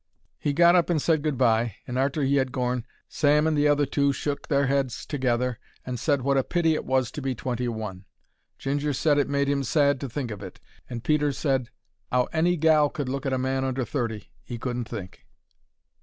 [0.39, 3.67] He got up and said good bye, and arter he 'ad gorn, Sam and the
[3.67, 7.35] other two shook their leads together and said what a pity it was to be
[7.35, 8.05] twenty one.
[8.57, 10.59] Ginger said it made 'im sad to think of it,
[10.89, 11.69] and Peter said
[12.11, 15.27] 'ow any gal could look at a man under thirty, 'e couldn't think.